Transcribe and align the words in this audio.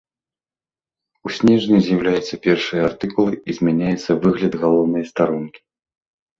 У 1.29 1.31
снежні 1.37 1.77
з'яўляюцца 1.89 2.41
першыя 2.49 2.81
артыкулы 2.89 3.33
і 3.49 3.59
змяняецца 3.61 4.11
выгляд 4.27 4.53
галоўнай 4.65 5.03
старонкі. 5.15 5.59